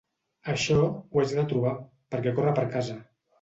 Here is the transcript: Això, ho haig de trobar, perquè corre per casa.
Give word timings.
Això, 0.53 0.77
ho 1.17 1.21
haig 1.23 1.33
de 1.41 1.43
trobar, 1.51 1.75
perquè 2.15 2.35
corre 2.41 2.55
per 2.61 2.67
casa. 2.73 2.99